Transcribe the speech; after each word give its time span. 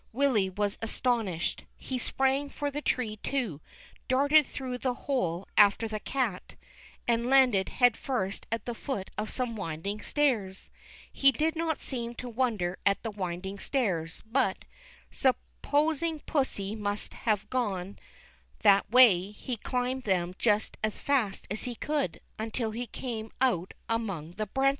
Willy 0.13 0.49
was 0.49 0.79
astonished. 0.81 1.65
He 1.77 1.99
sprang 1.99 2.49
for 2.49 2.71
the 2.71 2.81
tree 2.81 3.17
too, 3.17 3.61
darted 4.07 4.47
through 4.47 4.79
the 4.79 4.95
hole 4.95 5.47
after 5.57 5.87
the 5.87 5.99
cat, 5.99 6.55
and 7.07 7.29
landed 7.29 7.67
THE 7.67 7.69
KING 7.69 7.77
CAT, 7.91 7.97
357 7.97 8.09
head 8.09 8.31
first 8.31 8.47
at 8.51 8.65
the 8.65 8.73
foot 8.73 9.11
of 9.19 9.29
some 9.29 9.55
winding 9.55 10.01
stairs. 10.01 10.71
He 11.13 11.31
did 11.31 11.55
not 11.55 11.81
seem 11.81 12.15
to 12.15 12.27
wonder 12.27 12.79
at 12.83 13.03
the 13.03 13.11
winding 13.11 13.59
stairs, 13.59 14.23
but, 14.25 14.65
sup 15.11 15.37
HE 15.63 15.69
COULD 15.69 15.69
COUNT 15.69 15.69
TWENTY 15.69 15.69
FOUR 15.69 15.81
OP 15.81 15.83
THEM." 15.83 16.17
posing 16.17 16.19
pussy 16.25 16.75
must 16.75 17.13
have 17.13 17.49
gone 17.51 17.99
that 18.63 18.89
way, 18.89 19.29
he 19.29 19.55
climberl 19.55 20.03
them 20.03 20.33
just 20.39 20.77
as 20.83 20.99
fast 20.99 21.45
as 21.51 21.65
he 21.65 21.75
could, 21.75 22.21
until 22.39 22.71
he 22.71 22.87
came 22.87 23.31
out 23.39 23.75
among 23.87 24.31
the 24.31 24.47
branches. 24.47 24.69